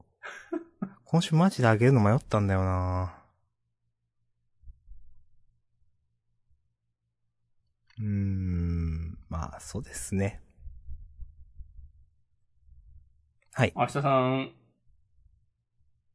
[1.13, 3.13] 今週マジであげるの迷ったんだよな
[7.99, 10.41] うーん、まあ、そうですね。
[13.53, 13.73] はい。
[13.75, 14.51] 明日さん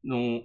[0.03, 0.41] の、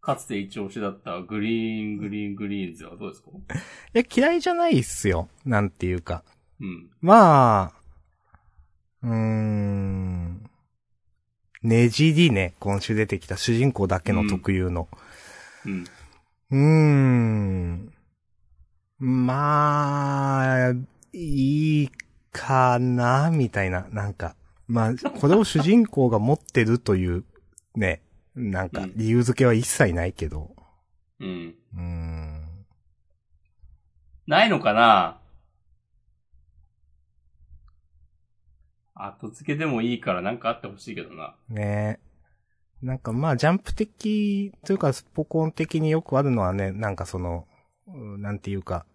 [0.00, 3.28] かつて一押しだったグリーン、グリーン、グリーンズはどうですか？
[3.92, 5.28] いや、嫌いじゃないっすよ。
[5.44, 6.24] なんていうか。
[6.58, 6.90] うん。
[7.02, 7.80] まあ、
[9.02, 10.29] うーん、
[11.62, 14.88] ねじりね、今週出てきた主人公だけの特有の。
[15.66, 15.84] うん。
[16.50, 17.92] うーん。
[18.98, 20.70] まあ、
[21.12, 21.90] いい
[22.32, 24.36] かな、みたいな、なんか。
[24.68, 27.24] まあ、これを主人公が持ってるという、
[27.76, 28.00] ね、
[28.34, 30.54] なんかうん理由付けは一切ないけど。
[31.20, 31.54] うん。
[31.74, 32.40] うーん。
[34.26, 35.19] ないのかな？
[39.06, 41.34] 後付けでもいいからなんかあってほしいけどな。
[41.48, 42.00] ね
[42.82, 47.46] なんかまあ、ジャンプ的、というかスポコン的によくあるのはね、なんかその、
[47.86, 48.86] うんなんていうか、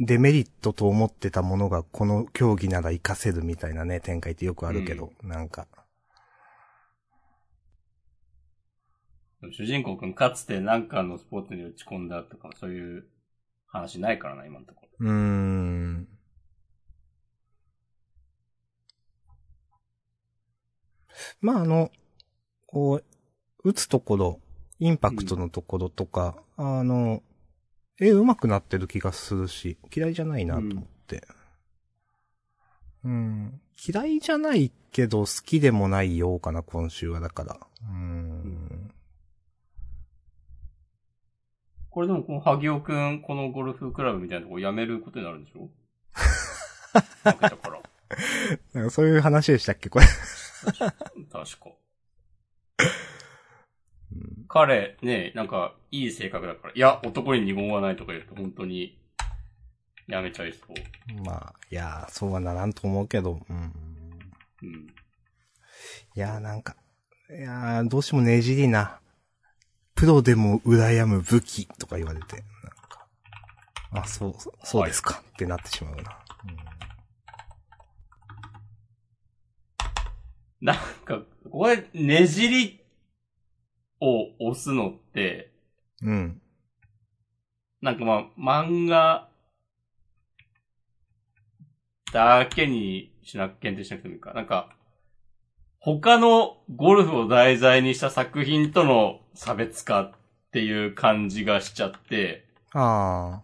[0.00, 5.66] デメリットと思ってたものがこの競技なら活かせるみたいなね、展開ってよくあるけど、なんか。
[9.52, 13.06] 主人公くんかつてなんかのスポーツに打ち込んだとか、そういう
[13.66, 15.08] 話ないからな、今のところ。
[15.08, 16.08] うーん。
[21.40, 21.90] まあ、あの、
[22.66, 24.40] こう、打つところ、
[24.78, 27.22] インパクトのところとか、あの、
[27.98, 31.26] 絵上手くなってる気がするし、嫌いじゃないなと思って。
[33.04, 33.60] うん。
[33.88, 37.58] 嫌いじゃないけど、好きでもないようかな、今週は、だから。
[37.82, 38.92] うん。
[41.90, 45.70] これでもこの萩尾くん、このゴルフクラブみたいなとこ辞めることになるんでしょ？
[47.24, 47.82] 負けたから。
[48.74, 50.06] なんかそういう話でしたっけ、これ。
[51.30, 51.70] 確か。
[54.48, 56.74] 彼、ね、なんか、いい性格だから。
[56.74, 58.98] いや、男に二言はないとか言うと本当に、
[60.06, 61.24] やめちゃいそう。
[61.24, 63.56] まあ、いや、そうはならんと思うけど、うん。
[64.62, 64.86] うん。
[66.14, 66.76] いやーなんか、
[67.28, 69.00] いやーどうしてもねじりな。
[69.94, 76.02] プロでも羨む武器とか言われて、なんか、あ、そう、そうですか、ってなってしまうな。
[80.60, 82.80] なんか、これ、ねじり
[84.00, 85.52] を押すのって、
[86.02, 86.08] うん。
[86.10, 86.42] うん。
[87.82, 89.28] なんかまあ、漫画
[92.12, 94.32] だけにしな、限定しなくてもいいか。
[94.32, 94.70] なんか、
[95.78, 100.12] 他のゴルフを題材にした作品との差別化っ
[100.50, 103.40] ていう感じがしちゃって、あ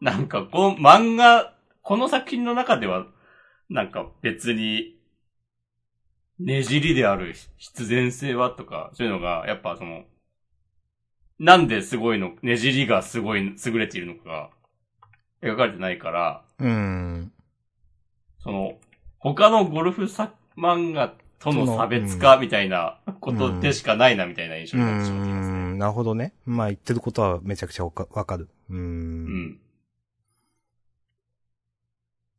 [0.00, 3.06] なんかこの漫画、この作品の中では、
[3.70, 4.94] なんか別に、
[6.38, 10.04] ねじりである必然性はとか、そういうのが、やっぱその、
[11.38, 14.50] なんですごいの、ねじりがすごい優れているのかが、
[15.42, 16.64] 描かれてないから、ー。
[16.64, 17.32] うん。
[18.40, 18.78] その、
[19.18, 25.54] 他のゴルフ作漫画との差別化みたいなことでしかないなみたいな印象うになってしまっていますね。
[25.56, 25.78] ん。
[25.78, 26.32] なるほどね。
[26.44, 28.48] まあ言ってることはめちゃくちゃわかる。
[28.70, 28.74] う。
[28.74, 29.60] うんん。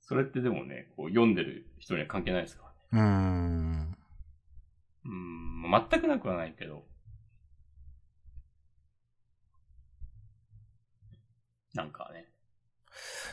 [0.02, 3.08] それってでもね、こう読んでる人には関係ないですからね。
[3.08, 3.75] うん。
[5.66, 6.84] うん、まあ全くなくはないけど。
[11.74, 12.26] なんかね。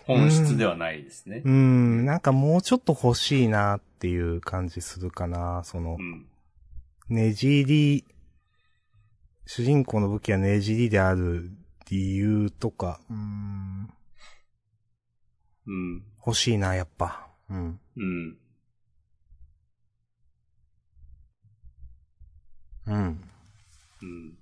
[0.07, 1.51] 本質ではないですねう。
[1.51, 2.05] ん。
[2.05, 5.63] なんかもうちょっと欲しいなっていう感じするかな。
[5.65, 6.27] そのう、ん。
[7.09, 8.05] ねじり、
[9.47, 11.51] 主人公の武器はねじりである
[11.91, 13.89] 理由とか、うん、
[15.67, 16.03] うん。
[16.25, 17.29] 欲しいな、やっぱ。
[17.51, 17.81] うん。
[17.97, 18.39] うん。
[22.87, 22.97] うん。
[22.97, 23.01] う
[24.05, 24.39] ん。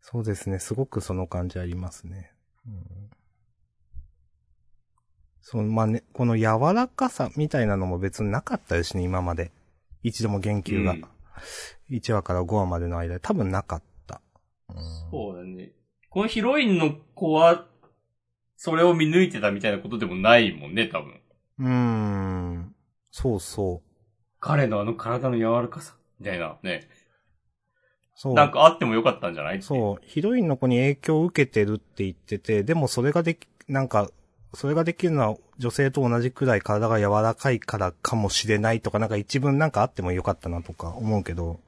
[0.00, 0.58] そうですね。
[0.58, 2.32] すごくその感じありますね。
[2.66, 3.10] うん、
[5.40, 9.50] その、まあ、ね、この柔らかさみたいなのも別になかったですね、今まで。
[10.02, 10.92] 一度も言及が。
[10.92, 11.04] うん
[11.90, 14.20] 1話から5話までの間で多分なかった。
[14.68, 14.76] うん
[15.10, 15.72] そうだね。
[16.10, 17.66] このヒロインの子は、
[18.56, 21.20] それを見抜いてたみたいなことでもないもんね、多分。
[21.58, 22.74] うーん。
[23.10, 23.90] そうそう。
[24.40, 26.88] 彼のあの体の柔らかさ、みたいなね。
[28.14, 28.34] そう。
[28.34, 30.04] なんかあってもよかったんじゃないそう。
[30.06, 34.10] ヒロインの子に影響を受けてるって言ってて、でもそれができ、なんか、
[34.54, 41.60] それができるのは女性と同じくらい体が柔らかいからかもしれないとか、なんか一文なんかあってもよかったなとか思うけど、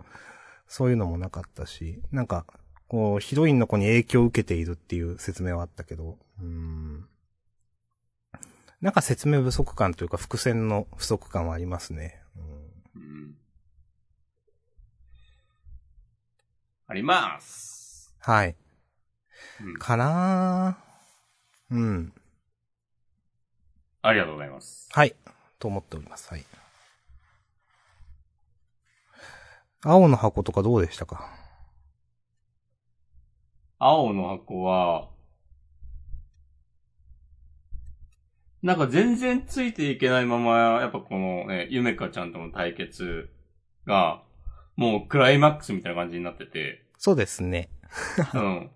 [0.69, 2.45] そういうのもなかったし、なんか、
[2.89, 7.09] こう、ヒロインの子に影響を受けているっていう説明はあったけど、うーん。
[8.81, 12.21] なんか説明不足感というか伏線の不足感はありますね。
[12.95, 13.35] うんうん。
[16.89, 18.15] あります。
[18.21, 18.55] はい。
[19.61, 22.13] うんかなーうん。
[24.03, 24.89] ありがとうございます。
[24.93, 25.17] はい。
[25.59, 26.31] と思っております。
[26.31, 26.45] はい。
[29.83, 31.29] 青の箱とかどうでしたか？
[33.79, 35.11] 青の箱は、
[38.63, 43.29] なんか全然ついていけないまま、やっぱこのね、ゆめかちゃんとの対決
[43.87, 44.23] が、
[44.77, 47.71] もうクライマックスみたいな感じになってて、そうですね。
[48.35, 48.71] うん。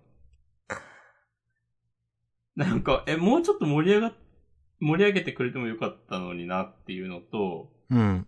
[2.55, 4.13] なんか、え、もうちょっと盛り上が、
[4.79, 8.27] 盛り上げてくれてもよかったのになっていうのと、うん。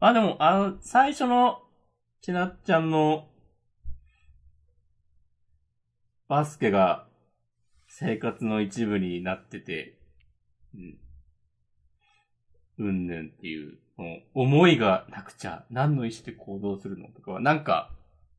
[0.00, 1.62] あ、でも、あの、最初の、
[2.20, 3.28] ちなっちゃんの、
[6.28, 7.06] バスケが
[7.86, 9.98] 生活の一部になってて、
[10.74, 10.98] うん。
[12.78, 13.78] うんぬんっていう、
[14.34, 17.90] 思いがなくちゃ、何の意思で行動するのとかは、なんか、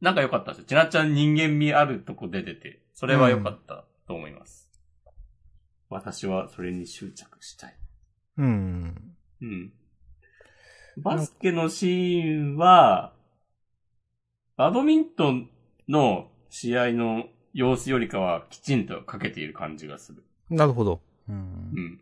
[0.01, 0.65] なんか良かったですよ。
[0.65, 4.69] ちなっちゃん人間味あるとこ出てて、それは良かったと思います。
[5.89, 7.75] 私はそれに執着したい。
[8.37, 9.15] うん。
[9.41, 9.73] うん。
[10.97, 13.13] バスケのシーンは、
[14.55, 15.49] バドミントン
[15.87, 20.23] の試合の様子よりかはきちんとかけている感じがする。
[20.49, 21.01] なるほど。
[21.29, 21.39] うんう。
[21.79, 22.01] ん。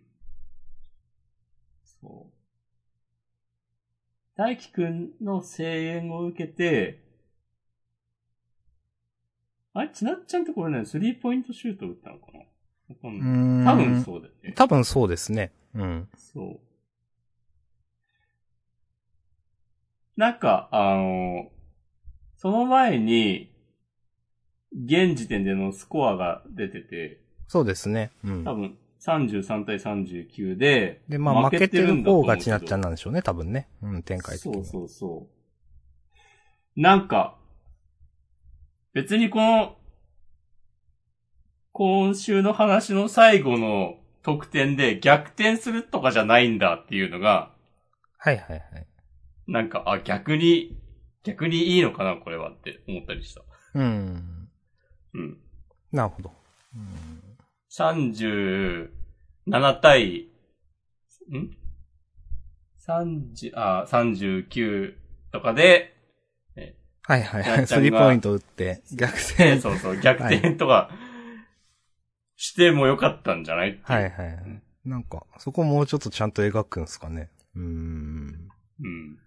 [2.01, 2.34] そう。
[4.37, 7.03] 大輝くんの声援を受けて、
[9.73, 12.39] あれ、ちなっちゃんってこれね、スリーポイントシュート打ったのかな？
[13.65, 14.53] 多分そうだよね。
[14.53, 15.51] 多分そうですね。
[15.73, 16.07] うん。
[16.17, 16.59] そう。
[20.17, 21.51] なんか、あの、
[22.37, 23.51] その前に、
[24.71, 28.11] 現時点でのスコアが出てて、そうですね。
[28.23, 28.53] うん多。
[28.53, 33.67] 分33対39で、で、まあ負けてる方がちなっちゃんなんでしょうね、多分ね。
[33.83, 34.53] うん、展開的に。
[34.53, 35.27] そうそうそ
[36.75, 36.81] う。
[36.81, 37.37] なんか、
[38.93, 39.77] 別にこの、
[41.71, 47.51] 今週の話の最後の得点で逆転するとかじゃないんだっていうのが、
[48.17, 48.87] はいはいはい。
[49.45, 50.79] なんか、あ、逆に、
[51.23, 53.43] 逆にいいのかな、これはって思ったりした。
[53.75, 54.49] うん。
[55.13, 55.37] うん。
[55.91, 56.31] なるほど。
[56.75, 57.24] うん
[57.75, 60.29] 37対、
[61.29, 61.57] ん
[62.87, 64.93] ?30、あ、39
[65.33, 65.93] とかで、
[67.03, 67.67] はいはいやはい。
[67.67, 69.59] スリーポイント打って、逆転。
[69.61, 70.89] そうそう、逆転とか、
[72.37, 74.61] してもよかったんじゃないはいはいはい。
[74.85, 77.29] なんか、そこもうちょっとちゃんと描くんすかね。
[77.57, 78.47] うーん。
[78.79, 79.19] うん。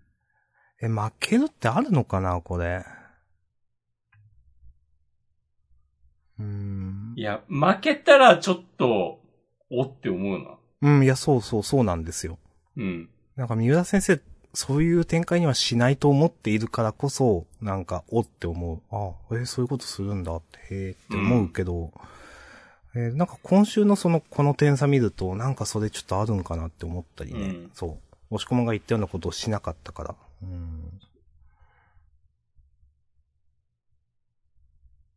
[0.81, 2.83] え、負けるってあるのかな、これ？
[6.39, 6.88] うーん
[7.19, 7.23] い。
[7.23, 9.21] や、負けたらちょっと、
[9.71, 10.39] おって思う
[10.83, 10.91] な。
[10.97, 12.39] うん、いや、そうそう、そうなんですよ。
[12.77, 13.09] うん。
[13.37, 14.21] なんか、三浦先生、
[14.55, 18.81] そういう展開にはしないと思っているからこそ、なんか、おって思う。
[18.91, 21.93] ああ、えそういうことするんだって、へえって思うけど、
[22.95, 27.41] えーなんか今週のその、この点差見ると、なんかそれちょっとあるんかなって思ったりね。
[27.41, 28.35] うんそう。
[28.35, 30.15] 押し込まが言ったようなことをしなかったから。
[30.43, 31.01] うん。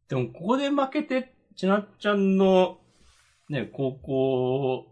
[0.09, 2.79] でも、ここで負けて、ちなっちゃんの、
[3.49, 4.87] ね、高校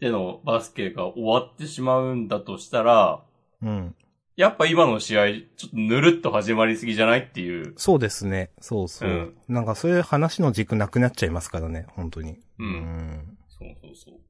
[0.00, 3.22] でのバスケが終わってしまうんだとしたら、
[3.62, 3.94] うん。
[4.36, 7.74] やっぱ今の試合、ちょっとぬるっと始まりすぎじゃないっていう。
[7.76, 8.50] そうですね。
[8.60, 9.10] そうそう。
[9.10, 12.38] うんなんかそれ話の軸なくなっちゃいますからね、本当に。
[12.58, 14.20] うんんそうそうそう。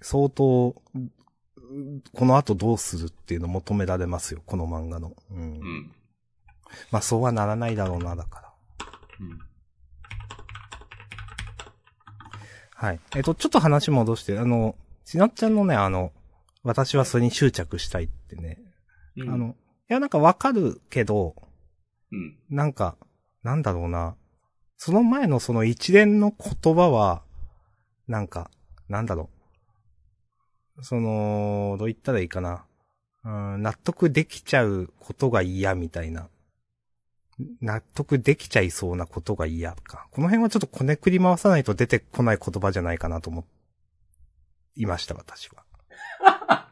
[0.00, 0.74] 相当、
[2.12, 5.12] この後どうするっていうの求められますよ、この漫画の。
[5.30, 5.38] うん。
[5.38, 5.92] うん。
[6.90, 8.52] まあそうはならないだろうな、だから。
[9.20, 9.38] うん。
[12.82, 13.00] はい。
[13.14, 14.74] えっと、ちょっと話戻して、あの、
[15.04, 16.10] ちなっちゃんのね、あの、
[16.64, 18.58] 私はそれに執着したいってね。
[19.16, 19.54] うんあ、の、
[19.88, 21.36] いや、なんかわかるけど、
[22.10, 22.36] うん。
[22.50, 22.96] なんか、
[23.44, 24.16] なんだろうな。
[24.78, 27.22] その前のその一連の言葉は、
[28.08, 28.50] なんか、
[28.88, 29.30] なんだろ
[30.76, 30.84] う。
[30.84, 32.64] その、どう言ったらいいかな。
[33.24, 36.28] うん、納得できちゃうことが嫌みたいな。
[37.60, 40.06] 納得できちゃいそうなことが嫌か。
[40.10, 43.44] この辺はちょっとこねくり回さないと出てこない言葉じゃないかなと思っ
[44.76, 45.64] いました、私は。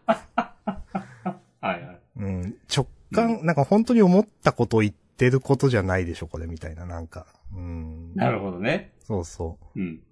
[1.61, 2.01] はいはい。
[2.17, 2.57] うん。
[2.75, 7.27] 直感、なんか本当に思ったことを言ってることじゃないでしょ、これ、みたいな、なんか。
[7.55, 8.15] うん。
[8.15, 8.95] なるほどね。
[9.01, 9.81] そうそう。
[9.81, 9.87] うん。
[9.87, 10.03] うん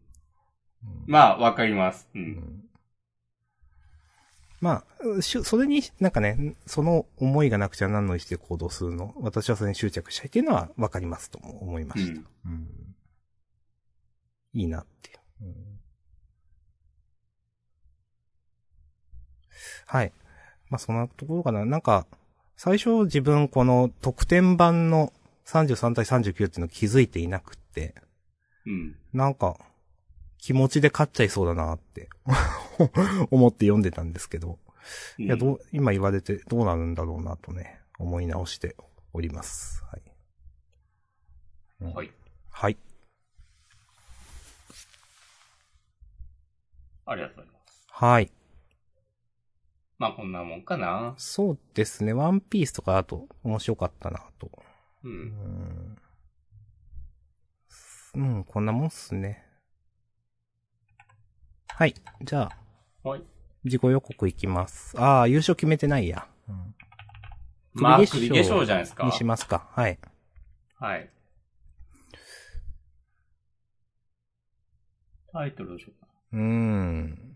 [1.07, 2.09] まあ、わかります。
[2.15, 2.19] う。
[2.19, 2.68] うんん
[4.61, 4.85] ま
[5.19, 12.13] あ、しゅそれに、なんかね、その思いがなくちゃ何の意思で行動するの、私はそれに執着したいっていうのはわかりますとも思いまうした。
[12.13, 12.27] ん。
[12.47, 12.69] うん。
[14.55, 15.19] いいなっていう。
[15.43, 15.55] うん
[19.87, 20.13] はい。
[20.69, 21.65] まあ、そんなところかな。
[21.65, 22.07] なんか、
[22.57, 25.13] 最初自分この特典版の
[25.47, 27.95] 33対39っていうの気づいていなくって、
[28.67, 28.97] うん。
[29.15, 29.57] なんか、
[30.39, 32.09] 気持ちで勝っちゃいそうだなって
[33.31, 34.59] 思って読んでたんですけど、
[35.19, 38.77] いや、どう、今言われてどうなるんだろうなとね、思い直して
[39.13, 39.85] おります。
[39.85, 40.03] はい。
[41.81, 42.13] うんはい。
[42.51, 42.79] はい。
[47.07, 47.87] ありがとうございます。
[47.91, 48.33] はい。
[49.99, 51.15] まあ、こんなもんかな。
[51.19, 52.13] そうですね。
[52.13, 54.51] ワンピースとかだと面白かったなと。
[55.03, 55.09] う。
[55.09, 55.99] うんん。
[58.15, 59.48] うん、こんなもんっすね。
[61.79, 61.95] はい。
[62.23, 62.51] じゃ
[63.05, 63.23] あ、はい。
[63.63, 65.01] 自己予告いきます。
[65.01, 66.27] ああ、優勝決めてないや。
[66.49, 66.75] うん。
[67.75, 69.05] まあ、首首化粧じゃないですか。
[69.05, 69.69] にしますか。
[69.71, 69.97] はい。
[70.75, 71.09] はい。
[75.33, 77.35] タイトルどうしようかうーん。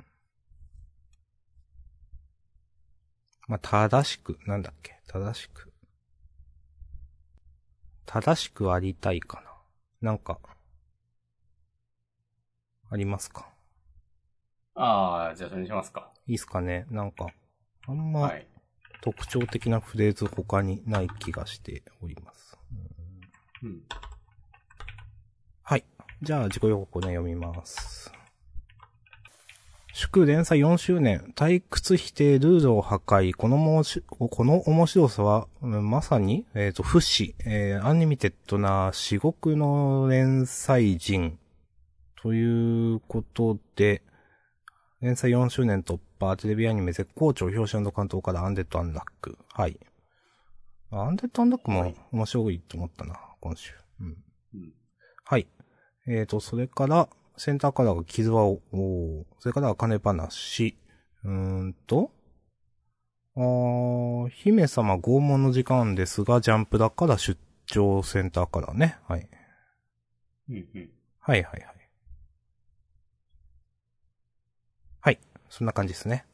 [3.46, 5.72] まあ、正しく、なんだっけ、正しく。
[8.06, 9.40] 正しくありたいか
[10.02, 10.10] な。
[10.10, 10.40] なんか、
[12.90, 13.42] ありますか？
[13.42, 13.51] な。
[14.74, 16.10] ああ、じゃあそれにしますか。
[16.26, 17.26] いいっすかねなんか、
[17.86, 18.46] あんまはい。
[19.02, 22.56] 特徴的なフレーズ他にない気がしております。
[23.62, 23.82] うん。
[25.62, 25.84] はい。
[26.22, 28.12] じゃあ、次号予告ね、読みます。
[29.94, 41.38] 祝連載4周年、退屈否定、ルールを破壊、このもし、この面白さは、うんまさに、えっ、と、不死、えー unlimited な至極の連載陣、
[42.22, 44.02] ということで、
[45.02, 49.36] 連載4周年突破、テレビアニメ絶好調、表紙巻頭からアンデッド・アンラック。
[49.52, 49.78] はい。
[50.92, 53.74] アンデッド・アンラックもはい面白いと思ったな、今週。
[54.00, 54.16] うん。
[54.54, 54.72] うん。
[55.24, 55.48] はい。
[56.06, 60.76] えーと、それから、センターカラーがキルアオ、おーそれから金話。
[61.24, 62.12] うーんと、
[63.34, 67.36] あー、姫様拷問の時間ですが、ジャンプだから出
[67.66, 68.98] 張センターカラーね。
[69.08, 69.28] はい。
[70.48, 70.56] うん。
[70.74, 70.90] うん。
[71.20, 71.88] はいはいはい。
[75.00, 75.18] はい。
[75.52, 76.24] そんな感じですね。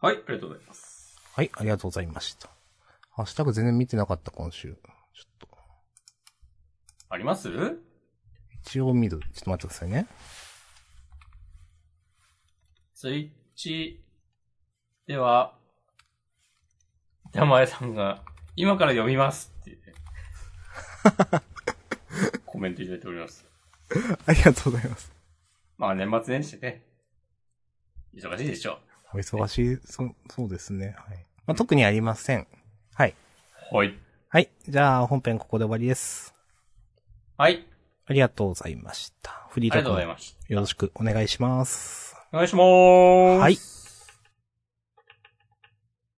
[0.00, 1.16] はい、ありがとうございます。
[1.34, 2.50] はい、ありがとうございました。
[3.12, 4.72] ハッシュタグ全然見てなかった、今週。
[4.72, 4.78] ちょっ
[5.38, 5.48] と、
[7.10, 7.48] あります？
[8.64, 9.20] 一応見る。
[9.20, 10.08] ちょっと待ってくださいね。
[12.92, 14.04] ツイッチ
[15.06, 15.56] では、
[17.28, 18.24] 板前さんが、
[18.56, 19.78] 今から読みますって、ね、
[22.44, 23.46] コメントいただいております。
[24.26, 25.12] ありがとうございます。
[25.76, 26.87] まあ年末年始でね、
[28.18, 28.78] 忙しいでしょ
[29.14, 30.94] お忙しい、そう、そうですね。
[30.98, 31.24] はい。
[31.46, 32.46] まあ、特にありません。
[32.94, 33.14] はい。
[33.72, 33.76] う。
[33.76, 33.94] はい。
[34.28, 34.50] はい。
[34.68, 36.34] じゃあ、本編ここで終わりです。
[37.36, 37.64] はい。
[38.06, 39.46] ありがとうございました。
[39.50, 40.52] フリーありがとうございトーク。
[40.52, 42.16] よろしくお願いします。
[42.32, 43.40] お願いしまーす。
[43.40, 43.77] はい。